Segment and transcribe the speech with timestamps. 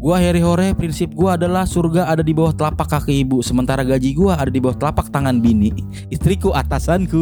[0.00, 4.16] Gua Harry Hore, prinsip gua adalah surga ada di bawah telapak kaki ibu, sementara gaji
[4.16, 5.76] gua ada di bawah telapak tangan bini.
[6.08, 7.20] Istriku atasanku.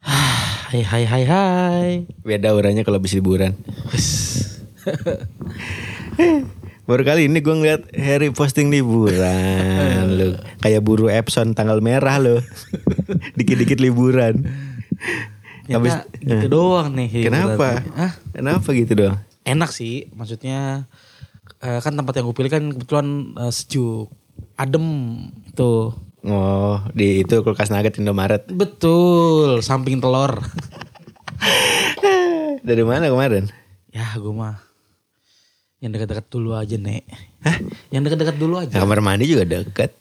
[0.72, 2.08] hai hai hai hai.
[2.24, 3.52] Beda auranya kalau habis liburan.
[6.88, 10.40] Baru kali ini gue ngeliat Harry posting liburan lu.
[10.64, 12.40] Kayak buru Epson tanggal merah lo.
[13.36, 14.48] Dikit-dikit liburan.
[15.68, 17.08] Habis Ternyata gitu doang nih.
[17.28, 17.84] Kenapa?
[17.92, 18.12] Hah?
[18.32, 19.16] Kenapa gitu dong?
[19.44, 20.88] Enak sih, maksudnya
[21.60, 24.08] eh, kan tempat yang gue pilih kan kebetulan eh, sejuk,
[24.56, 24.84] adem
[25.48, 25.92] itu.
[26.26, 28.48] Oh, di itu kulkas nugget Indomaret.
[28.50, 30.34] Betul, samping telur.
[32.68, 33.48] Dari mana kemarin?
[33.94, 34.60] Ya gue mah
[35.78, 37.06] yang dekat-dekat dulu aja nek.
[37.46, 37.56] Hah?
[37.94, 38.82] Yang dekat-dekat dulu aja.
[38.82, 39.94] Kamar mandi juga deket.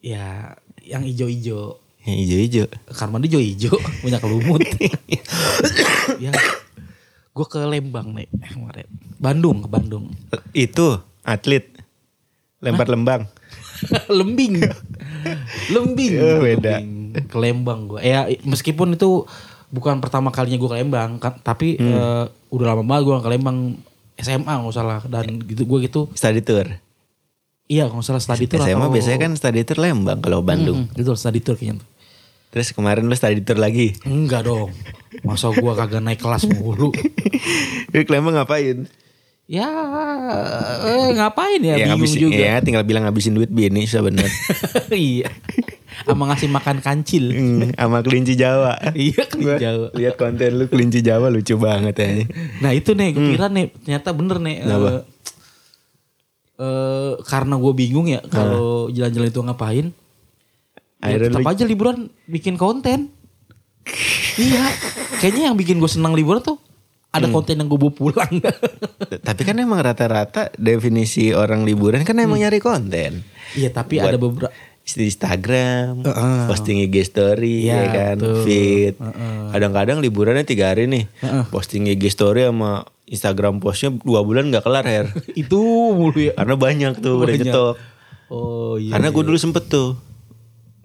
[0.00, 1.76] Ya yang ijo-ijo.
[2.00, 2.66] Yang hijau-hijau.
[2.90, 3.70] Kamar mandi ijo-ijo
[4.00, 4.60] punya kelumut.
[6.24, 6.32] ya.
[7.30, 8.88] Gue ke Lembang nek kemarin.
[9.16, 10.04] Bandung ke Bandung.
[10.50, 11.68] Itu atlet
[12.58, 13.24] lempar lembang.
[14.10, 14.60] Lembing.
[15.68, 16.12] Lembing.
[16.18, 16.80] Oh, beda.
[16.80, 17.26] Lembing.
[17.26, 18.00] Ke Lembang gue.
[18.00, 19.24] Ya meskipun itu
[19.68, 21.88] bukan pertama kalinya gue ke Lembang, kan, tapi Hmm.
[21.88, 23.58] eh, udah lama banget gue ke Lembang
[24.16, 26.68] SMA nggak salah dan gitu gue gitu Study tour.
[27.64, 30.84] iya nggak salah study tour SMA atau- biasanya kan study tour Lembang kalau Bandung.
[30.84, 31.80] Mm, gitu study tour kayaknya.
[32.50, 33.94] Terus kemarin lu study tour lagi.
[34.02, 34.74] Enggak dong.
[35.22, 36.90] Masa gua kagak naik kelas mulu.
[37.92, 38.86] Lu ke Lembang ngapain?
[39.50, 39.66] Ya
[40.86, 42.38] eh, ngapain ya, bingung ngabisin- juga.
[42.38, 44.30] Ya tinggal bilang ngabisin duit bini sebenernya.
[44.94, 45.26] iya.
[46.06, 47.34] Sama ngasih makan kancil.
[47.34, 48.78] Hmm, sama kelinci Jawa.
[48.94, 49.88] iya Gua Jawa.
[49.92, 52.08] Lihat konten lu kelinci Jawa lucu banget ya.
[52.62, 54.56] Nah itu nih gue kira nih ternyata bener nih.
[54.62, 54.90] Kenapa?
[56.56, 59.86] eh, karena gue bingung ya kalau jalan-jalan itu ngapain.
[61.00, 61.96] Ya, Akhirnya tetap aja liburan
[62.26, 63.08] bikin konten.
[64.36, 64.68] iya.
[65.16, 66.60] Kayaknya yang bikin gue senang liburan tuh
[67.10, 67.34] ada Hmm.
[67.34, 68.32] konten yang gue bawa pulang.
[69.18, 73.24] Tapi kan emang rata-rata definisi orang liburan kan emang nyari konten.
[73.52, 74.52] Iya tapi Buat- ada beberapa
[74.82, 76.40] Di Instagram, Heeh.
[76.44, 78.42] posting IG story Iya, ya kan, betul.
[78.42, 78.94] feed.
[79.48, 81.44] Kadang-kadang liburannya tiga hari nih, Heeh.
[81.46, 85.06] posting IG story sama Instagram postnya dua bulan nggak kelar Her.
[85.38, 85.58] itu
[85.94, 86.34] mulu ya.
[86.34, 87.46] Karena banyak tuh udah Banyak.
[87.46, 87.74] nyetok.
[88.28, 88.90] Oh iya.
[88.90, 89.94] Karena gue dulu sempet tuh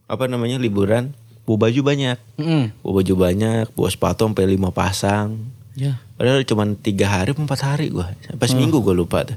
[0.06, 2.66] apa namanya liburan, bawa baju banyak, Mm.
[2.82, 5.38] bawa baju banyak, bawa sepatu sampai lima pasang.
[5.74, 6.00] Ya.
[6.16, 9.36] Padahal cuma tiga hari, empat hari gue, sampai seminggu gue lupa tuh.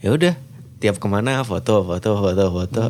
[0.00, 0.34] Ya udah,
[0.76, 2.82] tiap ke mana foto, foto, foto, foto.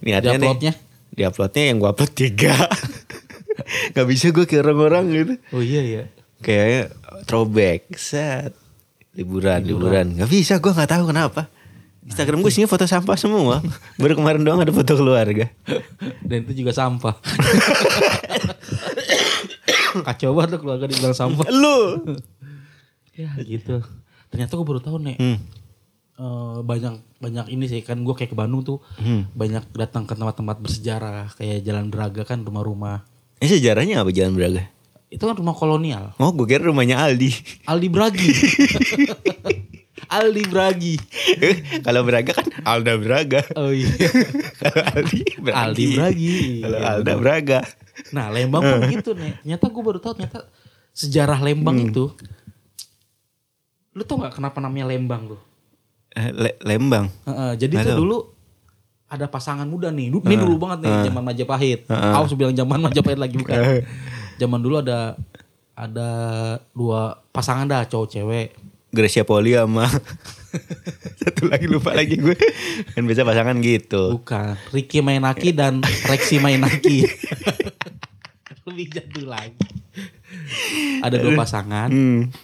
[0.00, 0.72] Niatnya Di-uploadnya?
[0.72, 2.54] nih, di uploadnya yang gue upload tiga.
[3.94, 5.34] Gak bisa gue kayak orang-orang gitu.
[5.52, 6.04] Oh iya ya.
[6.40, 6.82] Kayaknya
[7.26, 8.56] throwback, set.
[9.12, 10.16] Liburan, liburan.
[10.16, 11.50] Gak bisa, gue gak tahu kenapa.
[12.10, 13.62] Instagram gue isinya foto sampah semua.
[13.94, 15.46] Baru kemarin doang ada foto keluarga.
[16.20, 17.14] Dan itu juga sampah.
[20.02, 21.46] Kacau banget keluarga dibilang sampah.
[21.48, 21.78] Lu.
[23.12, 23.82] ya gitu.
[24.26, 25.16] Ternyata gue baru tahu nih.
[25.16, 25.38] Hmm.
[26.16, 29.24] eh, banyak banyak ini sih kan gue kayak ke Bandung tuh Hmm.
[29.30, 33.04] banyak datang ke tempat-tempat bersejarah kayak Jalan Braga kan rumah-rumah
[33.38, 34.64] Ini sejarahnya apa Jalan Braga?
[35.08, 37.32] itu kan rumah kolonial Oh gue kira rumahnya Aldi.
[37.64, 38.30] Aldi Bragi
[40.10, 40.94] Aldi Bragi
[41.80, 43.40] Kalau Braga kan Alda Braga.
[43.54, 43.86] oh iya
[44.60, 45.54] Kalau Aldi Bragi.
[45.56, 47.18] Aldi Bragi Kalau Iya, Alda bener.
[47.18, 47.58] Braga.
[48.10, 49.32] Nah Lembang pun gitu nih.
[49.38, 50.40] Ternyata gue baru tahu ternyata
[50.92, 52.10] sejarah Lembang itu.
[53.92, 55.40] Lu tau gak kenapa namanya Lembang tuh?
[56.10, 57.06] Eh, Le- Lembang.
[57.24, 58.18] Heeh, jadi Nggak tuh dulu
[59.06, 60.10] ada pasangan muda nih.
[60.12, 61.80] Ini dulu banget nih zaman Majapahit.
[61.86, 62.12] Heeh.
[62.12, 63.82] Awas bilang zaman Majapahit lagi bukan.
[64.36, 65.14] zaman dulu ada
[65.72, 66.08] ada
[66.70, 68.48] dua pasangan dah cowok cewek.
[68.90, 69.86] Gracia Poli sama
[71.20, 72.34] satu lagi lupa lagi gue.
[72.90, 74.18] Kan biasa pasangan gitu.
[74.18, 74.58] Bukan.
[74.70, 77.06] Ricky Mainaki dan Rexi Mainaki.
[78.66, 79.54] Lebih jadul lagi.
[81.00, 81.86] Ada dua pasangan.
[81.86, 82.34] Hmm.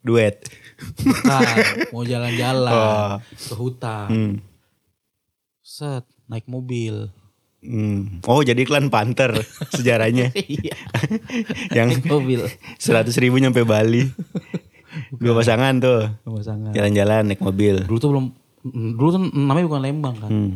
[0.00, 0.46] Duet.
[1.00, 1.42] Bukan,
[1.92, 3.14] mau jalan-jalan Oh.
[3.18, 4.06] ke hutan.
[4.06, 4.34] Hmm.
[5.58, 7.08] Set, naik mobil.
[7.58, 8.20] Hmm.
[8.22, 9.32] Oh jadi iklan Panther
[9.70, 10.28] sejarahnya.
[10.36, 10.76] Iya,
[11.72, 12.44] Yang mobil.
[12.76, 14.04] seratus ribu nyampe Bali.
[15.16, 16.00] Dua pasangan tuh.
[16.24, 16.72] Pasangan.
[16.74, 17.84] Jalan-jalan naik mobil.
[17.84, 18.26] Dulu tuh belum
[18.96, 20.30] dulu tuh namanya bukan Lembang kan.
[20.30, 20.52] Hmm.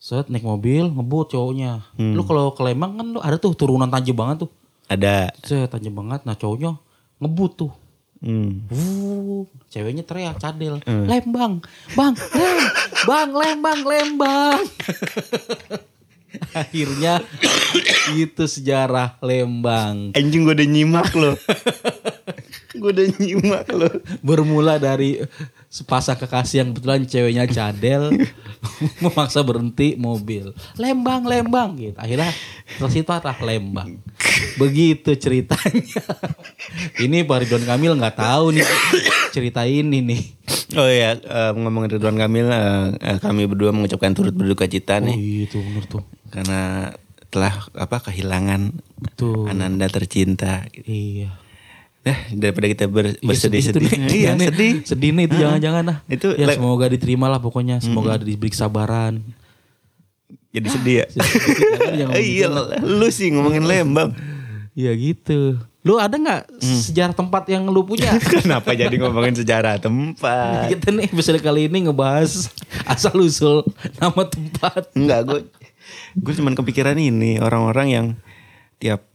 [0.00, 1.84] Set naik mobil ngebut cowoknya.
[1.98, 4.50] Lu kalau ke Lembang kan lu ada tuh turunan tajam banget tuh.
[4.88, 5.30] Ada.
[5.44, 6.24] Set tajam banget.
[6.24, 6.76] Nah cowoknya
[7.20, 7.72] ngebut tuh.
[8.20, 8.68] Hmm.
[8.68, 10.76] Wuh, ceweknya teriak cadel.
[10.84, 11.64] Lembang,
[11.96, 12.60] bang, lem,
[13.08, 14.60] bang, lembang, lembang.
[16.56, 17.22] Akhirnya
[18.16, 20.16] itu sejarah Lembang.
[20.16, 21.36] Anjing gue udah nyimak loh.
[22.80, 23.92] gue udah nyimak loh.
[24.24, 25.20] Bermula dari
[25.70, 28.10] sepasang kekasih yang kebetulan ceweknya cadel
[29.02, 30.50] memaksa berhenti mobil.
[30.74, 31.94] Lembang, Lembang gitu.
[31.94, 32.34] Akhirnya
[32.74, 34.02] terus itu adalah Lembang.
[34.58, 36.02] Begitu ceritanya.
[36.98, 38.66] ini Pak Ridwan Kamil nggak tahu nih
[39.30, 40.22] cerita ini nih.
[40.74, 45.06] Oh iya, eh, ngomongin Ridwan Kamil, eh, eh, kami berdua mengucapkan turut berduka cita Oh
[45.06, 46.02] nih iya tuh bener tuh.
[46.34, 46.90] karena
[47.30, 49.46] telah apa kehilangan Betul.
[49.46, 50.66] ananda tercinta.
[50.74, 51.30] Iya.
[52.00, 54.72] Nah, daripada kita ber- Iya, bersedih-sedih, sedih iya Nih, sedih.
[54.88, 55.98] Sedih nih itu jangan-jangan lah.
[56.06, 57.76] Itu ya le- semoga diterima lah pokoknya.
[57.78, 59.20] Semoga diberi kesabaran.
[60.54, 61.06] Jadi sedih ya.
[62.10, 62.46] Eh, iya,
[62.80, 64.10] lu sih ngomongin Lembang.
[64.72, 65.60] Iya gitu.
[65.80, 68.12] Lu ada nggak sejarah tempat yang lu punya?
[68.20, 70.68] Kenapa jadi ngomongin sejarah tempat?
[70.68, 72.52] Kita nih episode kali ini ngebahas
[72.84, 73.64] asal usul
[73.96, 74.92] nama tempat.
[74.92, 75.40] Enggak, gue
[76.12, 78.06] gue cuman kepikiran ini orang-orang yang
[78.76, 79.06] tiap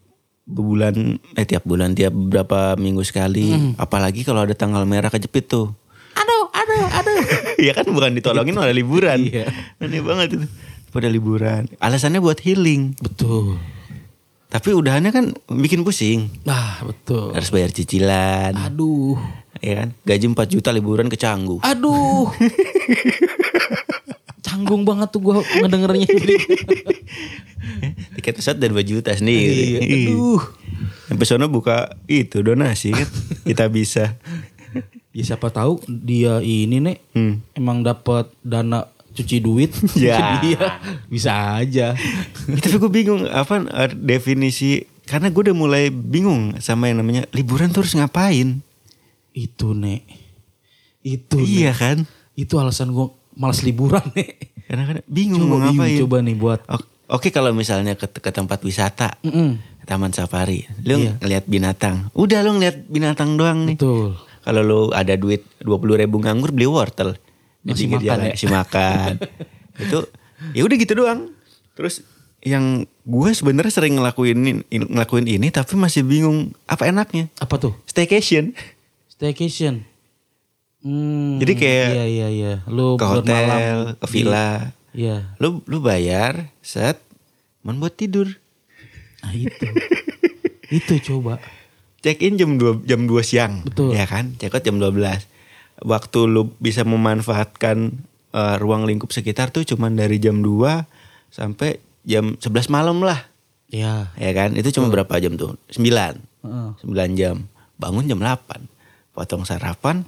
[0.46, 5.74] bulan eh tiap bulan tiap beberapa minggu sekali, apalagi kalau ada tanggal merah kejepit tuh.
[6.16, 7.20] Aduh, aduh, aduh.
[7.66, 9.20] Iya kan bukan ditolongin malah liburan.
[9.26, 9.50] Iya.
[9.82, 10.48] Aneh banget itu.
[10.94, 11.68] Pada liburan.
[11.82, 12.96] Alasannya buat healing.
[13.04, 13.60] Betul.
[14.48, 16.32] Tapi udahannya kan bikin pusing.
[16.48, 17.36] Nah, betul.
[17.36, 18.56] Harus bayar cicilan.
[18.56, 19.20] Aduh.
[19.60, 19.90] Ya kan?
[20.08, 21.60] Gaji 4 juta liburan ke Canggu.
[21.60, 22.32] Aduh.
[24.46, 26.36] Canggung banget tuh gua ngedengernya jadi.
[28.16, 29.82] Tiket pesawat dari 2 juta sendiri.
[29.82, 30.42] Iya, aduh.
[31.06, 33.10] Sampai sono buka itu donasi kan.
[33.44, 34.14] Kita bisa.
[35.10, 37.40] Ya siapa tahu dia ini nih Hmm.
[37.54, 39.72] emang dapat dana cuci duit.
[39.98, 40.38] Ya.
[40.40, 40.78] Dia
[41.08, 41.96] bisa aja.
[41.96, 47.26] Ya, Tapi gue bingung apa eh, definisi karena gue udah mulai bingung sama yang namanya
[47.32, 48.60] liburan tuh harus ngapain?
[49.32, 50.04] Itu nek.
[51.00, 51.78] Itu Iya Nek.
[51.78, 51.98] kan?
[52.34, 54.52] Itu alasan gua malas liburan nek.
[54.66, 55.98] Karena kan bingung Coba mau ngapain.
[56.02, 56.60] coba nih buat.
[57.06, 59.62] Oke kalau misalnya ke, ke tempat wisata, Mm-mm.
[59.78, 61.22] ke taman safari, lu Iya.
[61.22, 62.10] ngeliat binatang.
[62.12, 63.78] Udah lu ngeliat binatang doang nih.
[63.78, 64.18] Betul.
[64.42, 67.14] Kalau lu ada duit 20 ribu nganggur beli wortel.
[67.62, 68.34] Pinggir makan jalan, ya?
[68.34, 69.12] Kasih makan.
[69.86, 70.00] itu
[70.54, 71.30] ya udah gitu doang.
[71.74, 72.02] Terus
[72.42, 77.30] yang gue sebenarnya sering ngelakuin ini, ngelakuin ini tapi masih bingung apa enaknya.
[77.38, 77.74] Apa tuh?
[77.86, 78.54] Staycation.
[79.10, 79.86] Staycation.
[80.86, 82.54] Hmm, Jadi kayak Iya iya iya.
[82.70, 84.70] Lu ke hotel, ke di- villa.
[84.94, 85.34] Iya.
[85.42, 87.02] Lu lu bayar, set,
[87.60, 88.30] cuman buat tidur.
[89.26, 89.66] Nah itu.
[90.78, 91.42] itu coba.
[92.06, 93.66] Check in jam 2 jam 2 siang.
[93.66, 93.98] Betul.
[93.98, 94.38] Ya kan?
[94.38, 95.26] Check out jam 12.
[95.82, 97.98] Waktu lu bisa memanfaatkan
[98.30, 100.86] eh, ruang lingkup sekitar tuh cuman dari jam 2
[101.34, 103.26] sampai jam 11 malam lah.
[103.74, 104.14] Ya.
[104.16, 104.54] Ya kan?
[104.54, 105.58] Itu cuma berapa jam tuh?
[105.74, 105.82] 9.
[105.82, 106.70] Heeh.
[106.86, 107.50] 9 jam.
[107.82, 108.70] Bangun jam 8.
[109.18, 110.06] Potong sarapan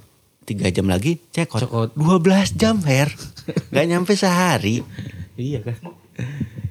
[0.48, 1.20] 3 jam lagi.
[1.28, 1.92] Check out.
[1.92, 3.12] 12 jam, Her.
[3.68, 4.80] Gak nyampe sehari.
[5.36, 5.76] Iya kan.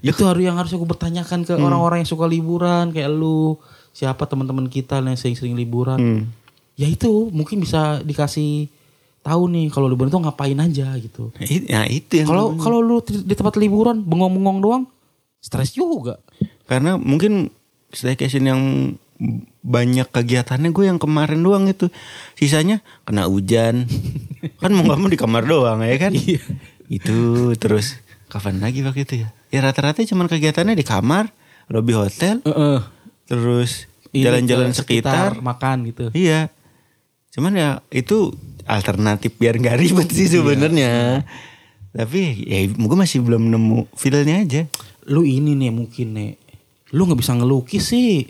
[0.03, 3.55] itu harus yang harus aku bertanyakan ke orang-orang yang suka liburan kayak lu,
[3.95, 5.97] siapa teman-teman kita yang sering-sering liburan.
[5.97, 6.21] Hmm.
[6.77, 8.69] Ya itu mungkin bisa dikasih
[9.25, 11.33] tahu nih kalau liburan itu ngapain aja gitu.
[11.35, 14.83] Nah itu yang Kalau kalau lu di di tempat liburan bengong-bengong doang,
[15.41, 16.21] stres juga.
[16.69, 17.49] Karena mungkin
[17.91, 18.61] staycation yang
[19.65, 21.89] banyak kegiatannya gue yang kemarin doang itu.
[22.37, 23.89] Sisanya kena hujan.
[24.61, 26.13] kan mau gak mau di kamar doang ya kan?
[26.13, 26.41] Iya.
[26.87, 27.99] Itu terus
[28.29, 29.29] kapan lagi waktu itu ya?
[29.49, 31.31] Ya rata-rata cuman kegiatannya di kamar,
[31.71, 32.79] lobby hotel, Heeh.
[33.27, 35.39] terus Ini jalan-jalan ke sekitar.
[35.39, 36.11] makan gitu.
[36.13, 36.51] Iya.
[37.31, 38.31] Cuman ya itu
[38.67, 41.23] alternatif biar gak ribet sih sebenarnya.
[41.95, 44.61] Tapi ya gue masih belum nemu feelnya aja.
[45.07, 46.31] Lu ini nih mungkin nih.
[46.95, 48.27] Lu nggak bisa ngelukis sih.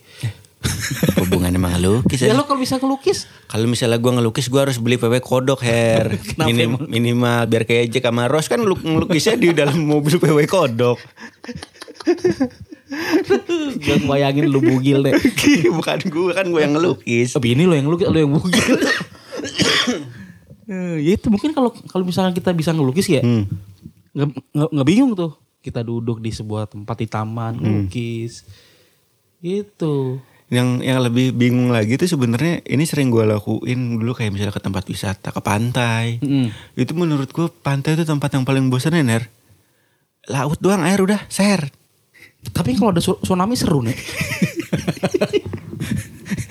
[1.20, 2.36] Hubungan emang lukis Ya aja.
[2.36, 6.76] lu kalau bisa ngelukis, Kalau misalnya gua ngelukis gua harus beli PW kodok Kenapa Minim-
[6.76, 6.88] emang?
[6.88, 10.98] Minimal biar kayak Jack sama Ros kan lu- ngelukisnya di dalam mobil PW kodok
[13.78, 15.12] gue bayangin lu bugil deh.
[15.78, 18.76] Bukan gua kan gua yang ngelukis Tapi ini lo yang ngelukis, lo yang bugil.
[20.66, 23.48] Eh, ya itu mungkin kalau kalau misalnya kita bisa ngelukis ya, Hmm.
[24.14, 25.32] nggak nggak- nggak bingung tuh.
[25.60, 28.48] Kita duduk di sebuah tempat di taman ngelukis,
[29.38, 30.20] gitu.
[30.48, 34.60] Yang yang lebih bingung lagi tuh sebenarnya ini sering gua lakuin dulu kayak misalnya ke
[34.60, 36.48] tempat wisata ke pantai Mm-mm.
[36.74, 39.28] Itu menurut gua pantai itu tempat yang paling bosan ya Ner
[40.28, 41.68] Laut doang air udah share
[42.48, 43.96] Tapi kalau ada tsu- tsunami seru nih.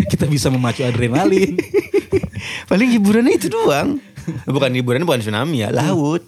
[0.06, 1.56] kita bisa memacu adrenalin.
[2.66, 3.96] Paling hiburannya itu doang
[4.44, 6.20] Bukan hiburannya bukan tsunami ya Laut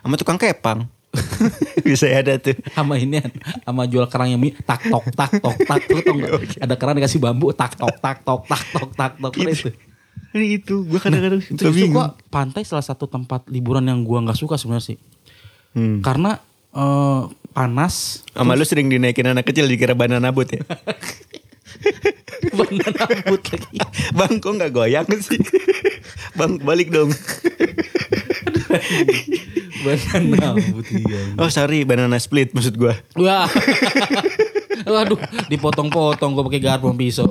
[0.00, 0.90] Sama tukang kepang
[1.86, 3.20] Bisa ada tuh sama ini
[3.68, 6.64] sama jual kerang yang mi tak tok tak tok tak lu tau nggak?
[6.64, 9.68] ada kerang dikasih bambu tak tok tak tok tak tok tak tok itu
[10.32, 14.24] Ini itu gue kadang-kadang Itu suka justru gua pantai salah satu tempat liburan yang gua
[14.24, 14.98] nggak suka sebenarnya sih.
[15.76, 16.00] Hmm.
[16.00, 16.40] Karena
[16.72, 18.24] eh, panas.
[18.32, 20.64] Sama lu sering dinaikin anak kecil dikira banana boat ya.
[22.58, 23.78] Banana boat lagi.
[24.18, 25.40] Bang kok nggak goyang sih?
[26.34, 27.12] Bang balik dong.
[29.82, 30.56] Banana
[31.02, 31.20] iya.
[31.36, 32.94] Oh sorry banana split maksud gue.
[33.18, 33.46] Wah.
[34.82, 37.28] Waduh, dipotong-potong gua pakai garpu sama pisau.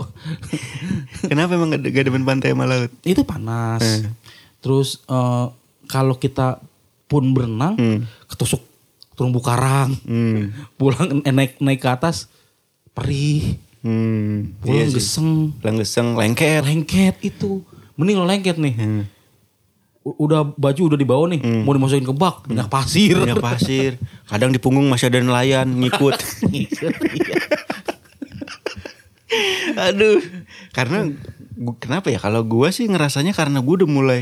[1.32, 2.92] Kenapa emang gak, gak demen pantai sama laut?
[3.04, 4.08] Itu panas.
[4.64, 5.46] Terus eh,
[5.92, 6.64] kalau kita
[7.12, 7.76] pun berenang,
[8.32, 8.64] ketusuk
[9.20, 9.92] terumbu karang.
[10.08, 10.56] Hmm.
[10.80, 12.32] Pulang eh, naik naik ke atas
[12.96, 13.60] perih.
[13.84, 14.56] Hmm.
[14.64, 15.30] Pulang Iya geseng.
[15.60, 16.64] Langeseng lengket.
[16.64, 17.66] Lengket itu.
[18.00, 18.76] Mending lo lengket nih.
[18.80, 19.04] Hmm.
[20.02, 23.22] Udah baju udah dibawa nih, mau dimasukin ke bak, banyak pasir.
[23.22, 24.02] Banyak pasir.
[24.26, 26.18] Kadang di punggung masih ada nelayan ngikut.
[29.78, 30.20] Aduh.
[30.74, 31.06] Karena
[31.78, 34.22] kenapa ya kalau gue sih ngerasanya karena gue udah mulai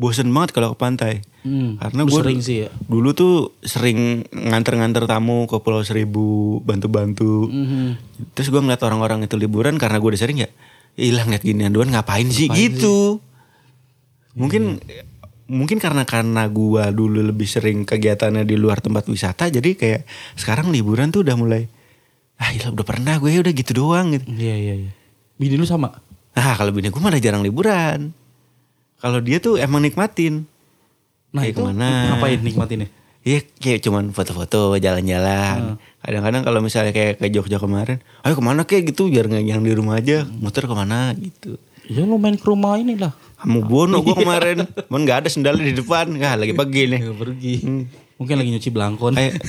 [0.00, 1.14] bosen banget kalau ke pantai.
[1.44, 2.68] Hmm, Karena gue sering sih ya.
[2.88, 7.48] Dulu tuh sering nganter-nganter tamu ke Pulau Seribu, bantu-bantu.
[7.48, 8.00] Mhm.
[8.32, 10.48] Terus gue ngeliat orang-orang itu liburan karena gue udah sering ya.
[10.96, 13.20] Hilang ngeliat ginian doang ngapain sih gitu.
[14.32, 14.80] Mungkin
[15.50, 20.02] mungkin karena karena gue dulu lebih sering kegiatannya di luar tempat wisata jadi kayak
[20.38, 21.66] sekarang liburan tuh udah mulai
[22.40, 24.24] ah ilah udah pernah gue udah gitu doang gitu.
[24.32, 24.90] Iya iya iya.
[25.36, 25.92] Bini lu sama?
[26.32, 28.16] Nah kalau bini gue malah jarang liburan.
[28.96, 30.48] Kalau dia tuh emang nikmatin.
[31.36, 31.88] Nah Kayak itu ke mana?
[32.16, 32.88] ngapain nikmatinnya?
[33.20, 35.76] Iya kayak cuman foto-foto jalan-jalan.
[36.00, 39.60] Kadang-kadang kalau misalnya kayak ke Jogja kemarin, ayo ke mana kayak gitu biar nggak yang
[39.60, 41.60] di rumah aja, muter ke mana gitu.
[41.90, 43.10] Ya lu main ke rumah ini lah.
[43.42, 47.00] Kamu bono gue kemarin, cuman nggak ada sendalnya di depan, nggak lagi pergi nih.
[47.02, 47.54] Ya, pergi.
[48.14, 49.18] Mungkin lagi nyuci belangkon.
[49.18, 49.34] Kayak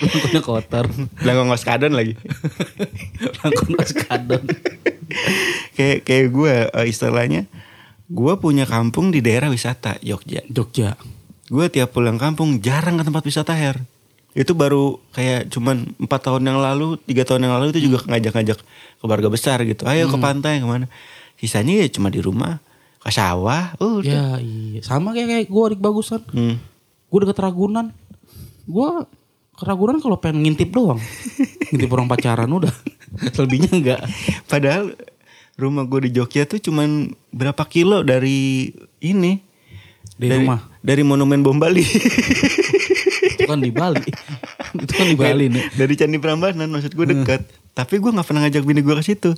[0.00, 0.86] Belangkonnya kotor.
[1.20, 2.16] bilang ngos kadon lagi.
[3.16, 4.44] Belangkon mas kadon.
[5.76, 7.48] kayak kayak gue eh, istilahnya,
[8.08, 10.44] gue punya kampung di daerah wisata Jogja.
[10.52, 11.00] Jogja.
[11.48, 13.80] Gue tiap pulang kampung jarang ke tempat wisata her.
[14.30, 18.58] Itu baru kayak cuman empat tahun yang lalu, tiga tahun yang lalu itu juga ngajak-ngajak
[19.02, 19.82] keluarga besar gitu.
[19.90, 20.86] Ayo ke pantai ke mana?
[21.34, 22.62] Sisanya ya cuma di rumah,
[23.02, 23.74] ke sawah.
[23.80, 24.06] Udah.
[24.06, 24.80] Ya iya.
[24.86, 26.22] Sama kayak kayak gue adik bagusan.
[26.30, 26.62] Hmm.
[27.10, 27.90] Gue deket Ragunan.
[28.70, 29.08] Gue
[29.56, 31.00] ke Ragunan kalau pengen ngintip doang.
[31.72, 32.70] ngintip orang pacaran udah.
[33.34, 34.00] Selebihnya enggak.
[34.46, 34.94] Padahal
[35.58, 38.70] rumah gue di Jogja tuh cuman berapa kilo dari
[39.02, 39.42] ini?
[40.20, 40.60] Dari rumah?
[40.84, 41.82] Dari monumen bom Bali.
[43.50, 44.06] Kan di Bali.
[44.86, 45.64] Itu kan di Bali nih.
[45.74, 47.42] dari Candi Prambanan maksud gue dekat.
[47.74, 49.30] Tapi gue nggak pernah ngajak bini gue ke situ.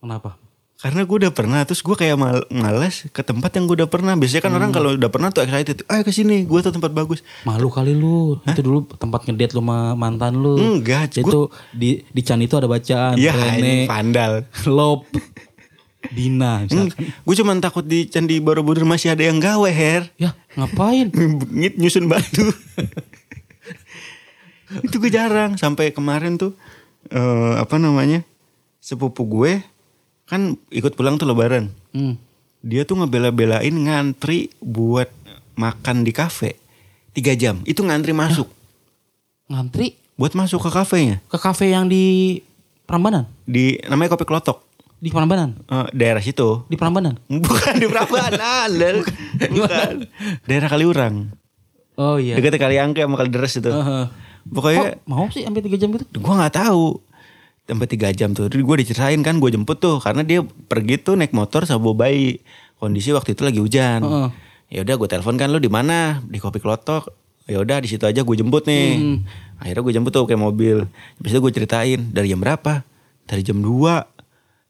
[0.00, 0.36] Kenapa?
[0.76, 4.12] Karena gue udah pernah, terus gue kayak mal males ke tempat yang gue udah pernah.
[4.12, 7.24] Biasanya kan orang kalau udah pernah tuh excited, ayo ke sini, gue tuh tempat bagus.
[7.48, 8.36] Malu kali lu.
[8.44, 10.60] Itu dulu tempat ngedate lu sama mantan lu.
[10.60, 13.16] Enggak, Itu di di Chan itu ada bacaan.
[13.16, 14.44] Iya, ini pandal.
[14.68, 15.08] Lop,
[16.12, 17.08] Dina misalkan.
[17.08, 20.10] gue cuman takut di Candi Borobudur masih ada yang gawe, Her.
[20.18, 21.10] Ya ngapain?
[21.50, 22.44] Ngit nyusun batu.
[24.86, 26.50] itu gue jarang sampai kemarin tuh
[27.06, 28.26] eh apa namanya
[28.82, 29.62] sepupu gue
[30.26, 31.70] kan ikut pulang tuh lebaran.
[31.94, 32.18] Hmm.
[32.66, 35.06] Dia tuh ngebela-belain ngantri buat
[35.54, 36.58] makan di kafe
[37.14, 37.62] tiga jam.
[37.62, 38.50] Itu ngantri masuk
[39.46, 42.40] Ngantri buat masuk ke kafenya ke kafe yang di
[42.86, 43.30] Prambanan.
[43.46, 44.65] di namanya Kopi Klotok
[44.96, 45.60] Di Prambanan.
[45.62, 46.64] Eh, daerah situ.
[46.66, 47.20] Di Prambanan.
[47.28, 49.04] Bukan di Prambanan, Lel.
[49.52, 49.94] bukan.
[50.44, 51.30] Daerah Kaliurang.
[51.96, 52.36] Oh iya.
[52.36, 53.68] Dekat kali angke sama kali deres itu.
[53.68, 54.06] Heeh.
[54.46, 56.04] Pokoknya Kok mau sih sampai 3 jam gitu?
[56.06, 57.02] gue nggak tahu
[57.66, 60.38] sampai tiga jam tuh gue diceritain kan gue jemput tuh karena dia
[60.70, 62.38] pergi tuh naik motor sama bawa bayi
[62.78, 64.28] kondisi waktu itu lagi hujan Heeh.
[64.70, 67.10] ya udah gue telepon kan lu di mana di kopi klotok
[67.50, 69.18] ya udah di situ aja gue jemput nih
[69.58, 70.86] akhirnya gue jemput tuh kayak mobil
[71.18, 72.86] habis itu gue ceritain dari jam berapa
[73.26, 74.15] dari jam 2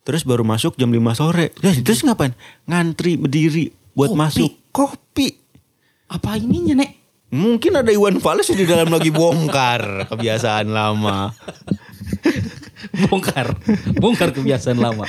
[0.06, 2.32] terus baru masuk jam 5 sore ya terus ngapain
[2.64, 4.20] ngantri berdiri buat Kopi.
[4.22, 5.28] masuk kopi
[6.06, 6.90] Apa ininya, Nek?
[7.34, 11.34] Mungkin ada Iwan Fals di dalam lagi bongkar kebiasaan lama.
[13.10, 13.58] Bongkar.
[13.98, 15.02] Bongkar kebiasaan lama.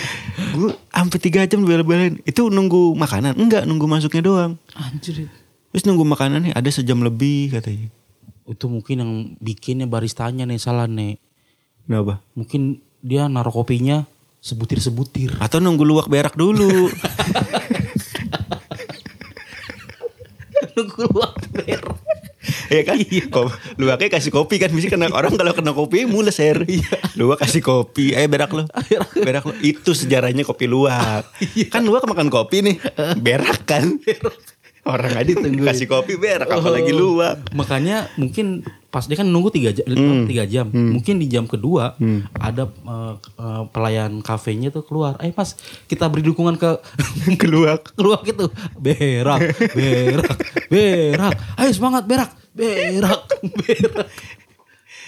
[0.58, 2.18] Gue sampai tiga jam bela-belain.
[2.26, 3.38] Itu nunggu makanan?
[3.38, 4.52] Enggak, nunggu masuknya doang.
[4.74, 5.30] Anjir.
[5.70, 7.94] Terus nunggu makanan nih ada sejam lebih katanya.
[8.50, 11.22] Itu mungkin yang bikinnya baristanya nih salah, Nek.
[11.86, 12.26] Kenapa?
[12.34, 14.10] Mungkin dia naruh kopinya
[14.42, 15.36] sebutir-sebutir.
[15.42, 16.88] Atau nunggu luwak berak dulu.
[20.78, 21.84] Nunggu luar ber.
[22.70, 22.98] ya kan?
[23.02, 23.46] Kok
[23.82, 26.62] luwaknya kasih kopi kan mesti kena orang kalau kena kopi mules her.
[27.18, 28.70] Luwak kasih kopi, eh berak lo.
[29.18, 29.54] Berak lo.
[29.62, 31.26] Itu sejarahnya kopi luwak.
[31.74, 32.78] kan luwak makan kopi nih.
[33.18, 33.98] Berak kan.
[34.88, 35.34] Orang aja
[35.74, 37.42] kasih kopi berak apalagi luwak.
[37.58, 39.84] Makanya mungkin pas dia kan nunggu tiga jam,
[40.26, 40.72] tiga jam.
[40.72, 42.00] Mungkin di jam kedua
[42.34, 45.20] ada eh, eh, pelayan kafenya tuh keluar.
[45.20, 46.80] Eh mas, kita beri dukungan ke
[47.42, 48.48] keluar keluar gitu.
[48.80, 50.38] Berak, berak,
[50.72, 51.36] berak.
[51.60, 53.22] Ayo semangat berak, berak,
[53.60, 54.08] berak.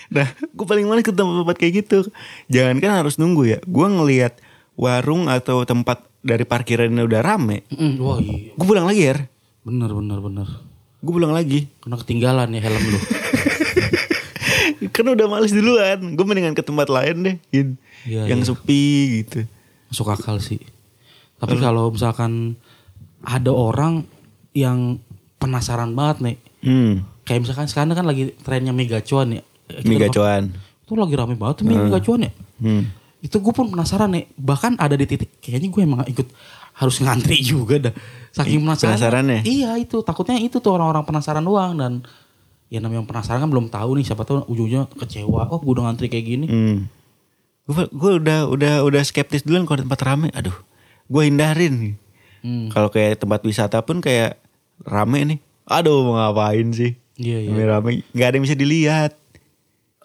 [0.09, 2.09] Nah, gue paling males ke tempat-tempat kayak gitu.
[2.49, 3.59] Jangan kan harus nunggu ya.
[3.61, 4.41] Gue ngelihat
[4.73, 7.63] warung atau tempat dari parkirannya udah rame.
[7.69, 9.15] Mm, wah iya, Gue pulang lagi ya.
[9.61, 10.47] bener bener bener.
[10.99, 11.69] Gue pulang lagi.
[11.79, 12.99] Karena ketinggalan ya helm lu.
[14.99, 15.99] kan udah males duluan.
[16.19, 17.35] Gue mendingan ke tempat lain deh.
[17.49, 17.73] Gitu.
[18.03, 18.47] Iya, yang iya.
[18.51, 18.83] sepi
[19.23, 19.39] gitu.
[19.87, 20.59] Masuk akal sih.
[21.39, 22.59] Tapi kalau misalkan
[23.23, 24.03] ada orang
[24.51, 24.99] yang
[25.39, 26.37] penasaran banget nih.
[26.59, 26.93] Hmm.
[27.23, 29.43] Kayak misalkan sekarang kan lagi trennya mega cuan ya.
[29.87, 30.43] Mega udah- cuan.
[30.83, 32.31] Itu lagi rame banget tuh mega cuan ya.
[32.59, 32.83] Hmm.
[33.23, 34.27] Itu gue pun penasaran nih.
[34.35, 36.27] Bahkan ada di titik kayaknya gue emang ikut
[36.75, 37.93] harus ngantri juga dah.
[38.35, 38.95] Saking penasaran.
[38.99, 39.39] penasarannya?
[39.47, 42.03] Iya itu takutnya itu tuh orang-orang penasaran doang dan
[42.69, 45.49] ya namanya yang penasaran kan belum tahu nih siapa tahu ujungnya kecewa.
[45.49, 46.45] Oh gue udah ngantri kayak gini.
[46.47, 46.77] Hmm.
[47.65, 50.29] Gue gue udah udah udah skeptis duluan kalau tempat rame.
[50.33, 50.53] Aduh,
[51.09, 51.97] gue hindarin.
[52.45, 52.69] Hmm.
[52.69, 54.37] Kalau kayak tempat wisata pun kayak
[54.85, 55.39] rame nih.
[55.69, 56.97] Aduh, mau ngapain sih?
[57.19, 57.49] Iya iya.
[57.51, 59.11] Rame-rame, nggak ada yang bisa dilihat.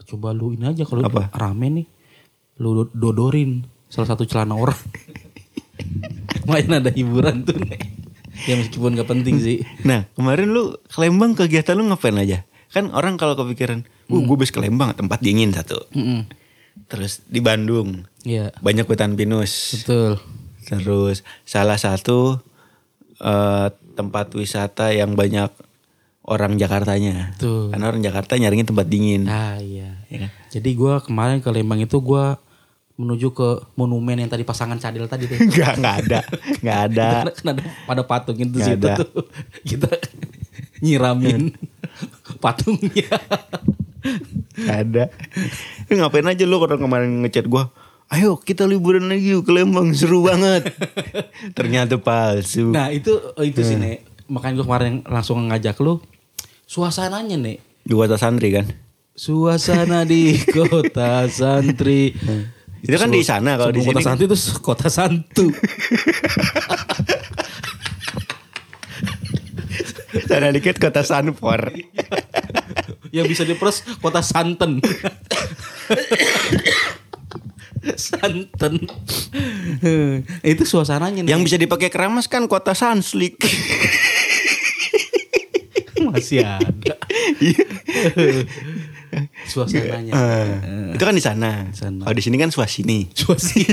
[0.04, 1.32] Coba lu ini aja kalau Apa?
[1.32, 1.86] rame nih.
[2.60, 4.76] Lu do- dodorin salah satu celana orang.
[6.50, 7.80] Main ada hiburan tuh nih.
[8.44, 9.64] Ya meskipun gak penting sih.
[9.86, 12.44] Nah, kemarin lu ke Lembang kegiatan lu ngapain aja?
[12.74, 15.78] Kan orang kalau kepikiran, uh gue bis ke Lembang, tempat dingin satu.
[15.94, 16.26] Mm-mm.
[16.90, 18.50] Terus di Bandung, Iya.
[18.58, 19.78] banyak hutan pinus.
[19.78, 20.18] Betul.
[20.66, 22.42] Terus salah satu
[23.16, 25.54] eh, tempat wisata yang banyak
[26.24, 27.36] orang Jakartanya.
[27.36, 27.70] Betul.
[27.70, 29.28] Karena orang Jakarta nyarinya tempat dingin.
[29.28, 30.02] Ah iya.
[30.10, 30.30] Ya kan?
[30.50, 32.42] Jadi gua kemarin ke Lembang itu gua
[32.94, 35.36] menuju ke monumen yang tadi pasangan cadel tadi tuh.
[35.38, 36.20] Enggak, enggak ada.
[36.58, 37.06] Enggak ada.
[37.28, 39.24] Karena ada pada patung itu situ tuh.
[39.62, 39.88] Kita
[40.84, 41.56] nyiramin
[42.44, 43.16] patungnya.
[44.68, 45.08] Ada.
[45.88, 47.72] Lu ngapain aja lu orang kemarin ngechat gua?
[48.12, 50.68] Ayo kita liburan lagi yuk ke Lembang seru banget.
[51.56, 52.68] Ternyata palsu.
[52.68, 54.04] Nah itu itu sih nek.
[54.28, 56.04] Makanya gua kemarin langsung ngajak lu.
[56.68, 57.64] Suasananya nek.
[57.84, 58.68] Di kota santri kan?
[59.14, 62.12] Suasana di kota santri.
[62.84, 65.48] Itu kan di sana, kalau di sini kota santri itu kota santu.
[70.24, 71.70] Sana dikit kota Sanfor.
[73.14, 74.82] yang bisa diperes kota santen.
[77.94, 78.74] santen.
[80.42, 81.30] itu suasananya nih.
[81.30, 83.38] Yang bisa dipakai keramas kan kota Sanslik.
[86.04, 86.96] masih ada.
[89.48, 90.12] suasananya.
[90.12, 90.48] Eh,
[90.96, 91.70] itu kan di sana.
[91.72, 92.04] sana.
[92.04, 93.08] Kalau di sini kan suasini.
[93.14, 93.64] Suasana.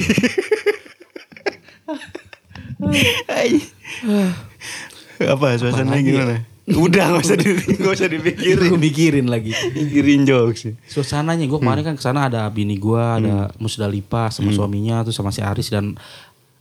[5.27, 6.13] Apa suasananya lagi ya?
[6.17, 6.37] gimana?
[6.71, 7.45] Udah nggak usah di,
[7.81, 8.69] nggak usah dipikirin.
[8.69, 9.51] Gue mikirin lagi.
[9.51, 10.69] Pikirin jokes.
[10.87, 15.33] Suasananya gue kemarin kan ke sana ada bini gue, ada Musdalifah sama suaminya, tuh sama
[15.33, 15.97] si Aris dan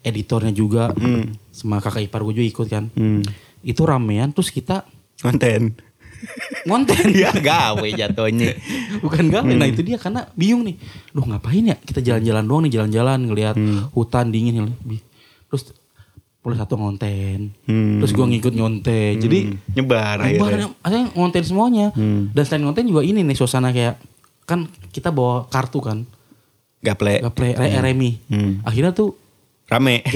[0.01, 0.91] editornya juga,
[1.53, 2.85] sama kakak ipar gue juga ikut kan.
[2.97, 3.21] Hmm.
[3.61, 4.89] Itu ramean terus kita
[5.21, 5.77] Konten.
[6.69, 8.53] ngonten ya gawe jatuhnya.
[9.01, 10.77] bukan gawe nah itu dia karena bingung nih
[11.17, 13.57] duh ngapain ya kita jalan-jalan doang nih jalan-jalan ngelihat
[13.97, 14.69] hutan dingin
[15.49, 15.73] terus
[16.43, 18.01] satu ngonten Hmm.
[18.01, 19.39] terus gue ngikut nyonten jadi
[19.71, 20.21] Nyebar.
[20.21, 22.33] Nyebar, akhirnya ngonten semuanya Hmm.
[22.33, 24.01] dan selain ngonten juga ini nih suasana kayak
[24.45, 26.09] kan kita bawa kartu kan
[26.81, 27.21] Gaple.
[27.21, 28.61] gaple re- remi Hmm.
[28.63, 29.21] akhirnya tuh
[29.71, 30.03] Rame.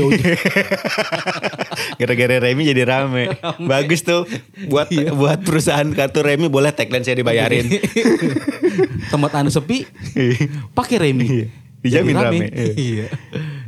[1.95, 3.31] Gara-gara Remi jadi rame.
[3.71, 4.27] Bagus tuh.
[4.67, 7.71] Buat buat perusahaan kartu Remi boleh tagline saya dibayarin.
[9.13, 9.87] tempat anda sepi
[10.73, 11.47] pakai remi
[11.79, 12.47] Dijamin Jadi rame.
[12.75, 13.07] iya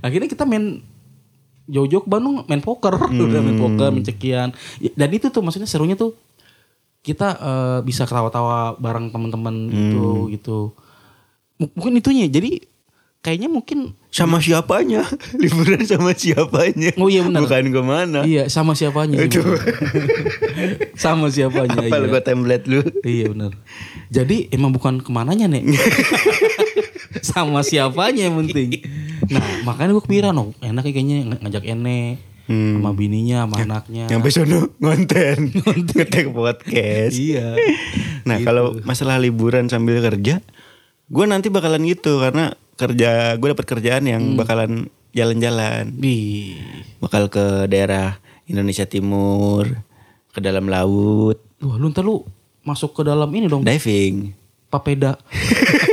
[0.01, 0.81] akhirnya kita main
[1.67, 2.95] jauh-jauh ke Bandung main poker
[3.27, 6.15] udah main poker main cekian Ya, dan itu tuh maksudnya serunya tuh
[7.01, 10.59] kita eh, bisa ketawa-tawa bareng teman-teman itu gitu
[11.57, 12.61] M- mungkin itunya jadi
[13.19, 15.03] kayaknya mungkin Sama siapanya?
[15.43, 16.95] Liburan sama siapanya?
[16.97, 17.43] Oh iya benar.
[17.43, 18.21] Bukan ke mana.
[18.23, 19.43] iya sama siapanya Itu.
[20.95, 22.21] sama siapanya Apa lu iya.
[22.23, 22.81] template lu?
[23.03, 23.53] Iya benar.
[24.09, 25.63] Jadi emang bukan ke mananya nih.
[27.21, 28.83] Sama siapanya yang penting.
[29.29, 32.01] Nah makanya gue kepikiran oh enaknya kayaknya ng- ngajak Ene
[32.47, 32.79] Hmm.
[32.79, 34.07] sama bininya sama anaknya.
[34.07, 35.51] Nyampe sono ngonten,
[35.91, 37.15] ngetek podcast.
[37.15, 37.59] Iya.
[38.23, 38.47] Nah Gitu.
[38.47, 40.39] kalau masalah liburan sambil kerja,
[41.07, 44.37] gue nanti bakalan gitu karena kerja gue dapat kerjaan yang Hmm.
[44.37, 44.73] bakalan
[45.11, 45.91] jalan-jalan,
[46.99, 49.83] bakal ke daerah Indonesia Timur,
[50.29, 52.23] ke dalam laut, Wah lu ntar lu
[52.63, 53.63] masuk ke dalam ini dong.
[53.63, 54.35] diving,
[54.69, 55.19] Papeda.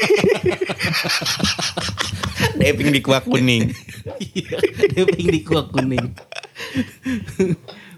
[2.59, 3.71] diving di kuak kuning.
[4.19, 4.57] Iya.
[5.05, 6.11] Pengen di kuak kuning.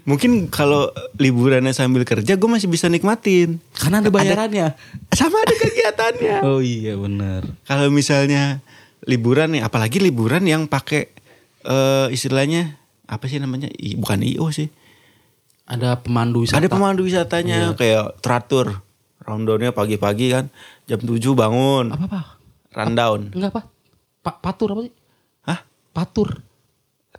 [0.06, 0.86] Mungkin kalau
[1.18, 3.58] liburannya sambil kerja gue masih bisa nikmatin.
[3.74, 4.78] Karena ada bayarannya.
[5.10, 6.36] Sama ada kegiatannya.
[6.46, 7.42] Oh iya benar.
[7.66, 8.62] Kalau misalnya
[9.02, 11.10] liburan nih, apalagi liburan yang pakai
[11.66, 13.66] eh, istilahnya apa sih namanya?
[13.72, 14.70] I- bukan IO sih.
[15.66, 16.62] Ada pemandu wisata.
[16.62, 18.86] Ada pemandu wisatanya kayak teratur.
[19.26, 20.46] Rundownnya pagi-pagi kan
[20.86, 21.90] jam 7 bangun.
[21.90, 22.20] Apa apa?
[22.76, 23.32] Rundown.
[23.32, 23.62] Enggak apa?
[24.20, 24.92] Pa- patur apa sih?
[25.48, 25.60] Hah?
[25.96, 26.44] Patur.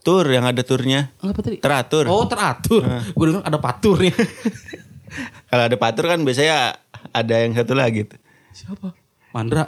[0.06, 1.10] Tur yang ada turnya.
[1.18, 1.58] Enggak apa tadi?
[1.58, 2.06] Teratur.
[2.06, 2.86] Oh teratur.
[3.18, 4.14] Gue dengar ada paturnya.
[5.50, 6.78] Kalau ada patur kan biasanya
[7.10, 8.20] ada yang satu lagi tuh.
[8.54, 8.94] Siapa?
[9.34, 9.66] Mandra.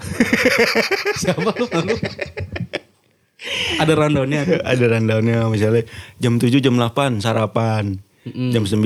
[1.22, 1.96] Siapa lu malu?
[3.80, 4.44] ada rundownnya.
[4.44, 4.56] ada.
[4.68, 5.88] ada rundownnya misalnya
[6.20, 7.98] jam 7 jam 8 sarapan.
[8.30, 8.78] Jam 9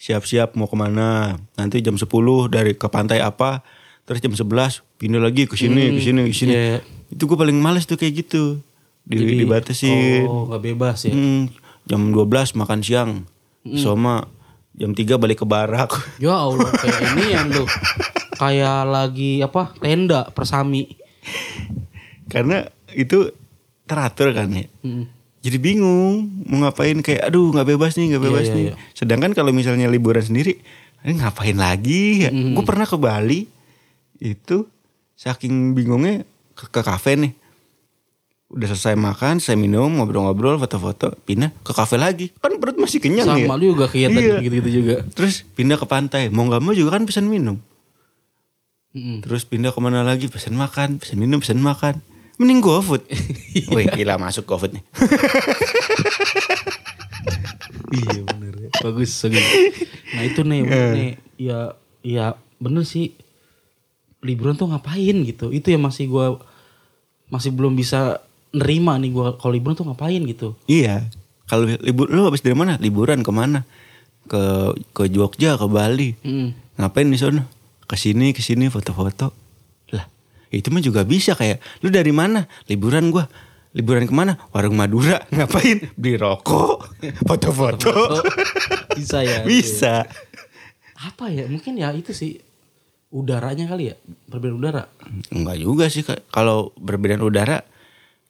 [0.00, 1.38] siap-siap mau ke mana.
[1.54, 2.08] Nanti jam 10
[2.50, 3.62] dari ke pantai apa.
[4.04, 6.52] Terus jam 11 pindah lagi ke sini, ke sini, ke sini.
[6.52, 6.78] Iya.
[7.08, 8.60] Itu gue paling males tuh kayak gitu.
[9.04, 10.24] Di, dibatasin.
[10.28, 11.12] Oh gak bebas ya.
[11.12, 11.48] Hmm,
[11.84, 13.10] jam 12 makan siang.
[13.64, 14.28] Soma
[14.76, 15.88] jam 3 balik ke barak.
[16.24, 17.64] Ya Allah kayak ini yang lu
[18.36, 21.00] kayak lagi apa tenda persami.
[22.28, 23.32] Karena itu
[23.84, 24.64] teratur kan ya.
[24.84, 25.04] Mm.
[25.44, 28.64] Jadi bingung mau ngapain kayak aduh nggak bebas nih nggak Iya, bebas iya, nih.
[28.64, 28.74] iya.
[28.96, 30.56] Sedangkan kalau misalnya liburan sendiri,
[31.04, 32.24] ini ngapain lagi?
[32.24, 32.30] ya?
[32.32, 33.44] Gue pernah ke Bali
[34.24, 34.64] itu
[35.14, 36.24] saking bingungnya
[36.56, 37.32] ke, ke kafe nih.
[38.48, 42.30] Udah selesai makan, saya minum, ngobrol-ngobrol, foto-foto, pindah ke kafe lagi.
[42.38, 43.44] Kan perut masih kenyang ya.
[43.44, 44.38] Sama juga kegiatan Iya.
[44.40, 44.96] gitu-gitu juga.
[45.12, 47.58] Terus pindah ke pantai, mau nggak mau juga kan pesan minum.
[48.94, 49.26] Mm-mm.
[49.26, 51.98] Terus pindah ke mana lagi, pesan makan, pesan minum, pesan makan.
[52.38, 53.02] Mending GoFood.
[53.74, 54.84] Wih gila masuk GoFood nih.
[57.94, 58.70] iya bener ya.
[58.82, 59.46] Bagus, bagus.
[60.14, 61.12] Nah itu nih, bener nih.
[61.38, 61.58] Ya,
[62.02, 62.26] ya
[62.58, 63.18] bener sih.
[64.24, 65.52] Liburan tuh ngapain gitu.
[65.52, 66.40] Itu yang masih gua
[67.28, 70.56] masih belum bisa nerima nih gua kalau liburan tuh ngapain gitu.
[70.64, 71.04] Iya.
[71.44, 72.80] Kalau libur lu habis dari mana?
[72.80, 73.68] Liburan ke mana?
[74.24, 76.16] Ke ke Jogja, ke Bali.
[76.24, 76.56] Mm.
[76.80, 77.44] Ngapain di sana?
[77.84, 79.28] Ke sini, ke sini foto-foto.
[79.92, 80.08] Lah,
[80.48, 82.48] itu mah juga bisa kayak lu dari mana?
[82.64, 83.28] Liburan gua.
[83.74, 84.40] Liburan ke mana?
[84.54, 85.20] Warung Madura.
[85.34, 85.92] Ngapain?
[85.98, 86.96] Beli rokok,
[87.28, 87.92] foto-foto.
[88.94, 89.44] Bisa ya.
[89.50, 90.08] bisa.
[90.96, 91.44] Apa ya?
[91.50, 92.40] Mungkin ya itu sih
[93.14, 93.96] udaranya kali ya.
[94.26, 94.82] Perbedaan udara.
[95.30, 96.02] Enggak juga sih
[96.34, 97.62] kalau perbedaan udara